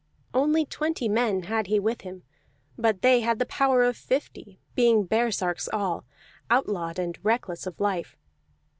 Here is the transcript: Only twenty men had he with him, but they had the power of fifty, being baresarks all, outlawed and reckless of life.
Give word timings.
Only 0.33 0.65
twenty 0.65 1.07
men 1.07 1.43
had 1.43 1.67
he 1.67 1.79
with 1.79 2.01
him, 2.01 2.23
but 2.75 3.03
they 3.03 3.19
had 3.19 3.37
the 3.37 3.45
power 3.45 3.83
of 3.83 3.95
fifty, 3.95 4.59
being 4.73 5.03
baresarks 5.05 5.69
all, 5.71 6.05
outlawed 6.49 6.97
and 6.97 7.19
reckless 7.23 7.67
of 7.67 7.79
life. 7.79 8.17